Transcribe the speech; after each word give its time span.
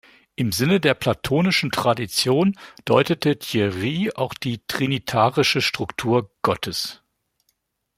Im 0.35 0.51
Sinne 0.51 0.79
der 0.79 0.95
platonischen 0.95 1.69
Tradition 1.69 2.57
deutete 2.85 3.37
Thierry 3.37 4.09
auch 4.15 4.33
die 4.33 4.65
trinitarische 4.65 5.61
Struktur 5.61 6.31
Gottes. 6.41 7.03